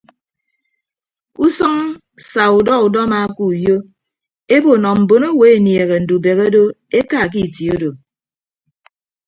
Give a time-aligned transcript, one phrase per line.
[1.33, 1.75] Ke usʌñ
[2.29, 3.77] sa udọ udọma ke uyo
[4.55, 6.63] ebo nọ mbonowo enieehe ndubehe do
[6.99, 7.91] eka ke itie odo.